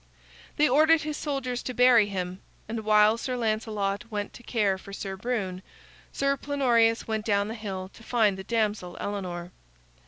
They 0.57 0.67
ordered 0.67 1.01
his 1.03 1.15
soldiers 1.15 1.61
to 1.61 1.75
bury 1.75 2.07
him, 2.07 2.41
and 2.67 2.79
while 2.83 3.19
Sir 3.19 3.37
Lancelot 3.37 4.09
went 4.09 4.33
to 4.33 4.41
care 4.41 4.79
for 4.79 4.91
Sir 4.91 5.15
Brune, 5.15 5.61
Sir 6.11 6.35
Plenorius 6.37 7.07
went 7.07 7.23
down 7.23 7.49
the 7.49 7.53
hill 7.53 7.87
to 7.93 8.01
find 8.01 8.35
the 8.35 8.43
damsel 8.43 8.97
Elinor. 8.99 9.51